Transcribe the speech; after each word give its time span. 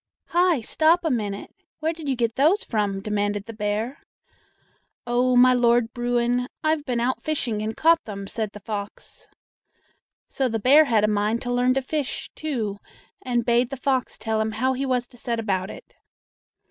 "Hi! 0.29 0.61
stop 0.61 1.05
a 1.05 1.11
minute! 1.11 1.53
Where 1.79 1.93
did 1.93 2.09
you 2.09 2.15
get 2.15 2.33
those 2.33 2.63
from?" 2.63 3.01
demanded 3.01 3.45
the 3.45 3.53
bear. 3.53 4.01
"Oh, 5.05 5.35
my 5.35 5.53
Lord 5.53 5.93
Bruin, 5.93 6.47
I've 6.63 6.83
been 6.85 6.99
out 6.99 7.21
fishing 7.21 7.61
and 7.61 7.77
caught 7.77 8.03
them," 8.05 8.25
said 8.25 8.49
the 8.53 8.59
fox. 8.61 9.27
So 10.27 10.49
the 10.49 10.57
bear 10.57 10.85
had 10.85 11.03
a 11.03 11.07
mind 11.07 11.43
to 11.43 11.53
learn 11.53 11.75
to 11.75 11.83
fish, 11.83 12.31
too, 12.33 12.77
and 13.21 13.45
bade 13.45 13.69
the 13.69 13.77
fox 13.77 14.17
tell 14.17 14.41
him 14.41 14.53
how 14.53 14.73
he 14.73 14.87
was 14.87 15.05
to 15.05 15.17
set 15.17 15.39
about 15.39 15.69
it. 15.69 15.95